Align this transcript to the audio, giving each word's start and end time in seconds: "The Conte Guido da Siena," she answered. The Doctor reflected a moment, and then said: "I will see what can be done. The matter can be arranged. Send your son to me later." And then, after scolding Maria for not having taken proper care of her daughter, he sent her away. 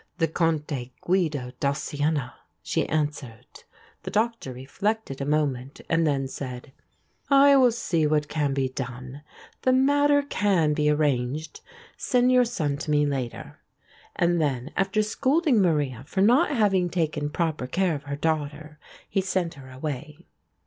"The 0.17 0.27
Conte 0.27 0.89
Guido 1.01 1.51
da 1.59 1.73
Siena," 1.73 2.33
she 2.63 2.89
answered. 2.89 3.45
The 4.01 4.09
Doctor 4.09 4.51
reflected 4.51 5.21
a 5.21 5.25
moment, 5.27 5.79
and 5.89 6.07
then 6.07 6.27
said: 6.27 6.71
"I 7.29 7.55
will 7.55 7.71
see 7.71 8.07
what 8.07 8.27
can 8.27 8.55
be 8.55 8.67
done. 8.67 9.21
The 9.61 9.73
matter 9.73 10.23
can 10.23 10.73
be 10.73 10.89
arranged. 10.89 11.61
Send 11.97 12.31
your 12.31 12.45
son 12.45 12.77
to 12.77 12.89
me 12.89 13.05
later." 13.05 13.59
And 14.15 14.41
then, 14.41 14.71
after 14.75 15.03
scolding 15.03 15.61
Maria 15.61 16.03
for 16.07 16.21
not 16.21 16.49
having 16.49 16.89
taken 16.89 17.29
proper 17.29 17.67
care 17.67 17.93
of 17.93 18.05
her 18.05 18.15
daughter, 18.15 18.79
he 19.07 19.21
sent 19.21 19.53
her 19.53 19.69
away. 19.69 20.25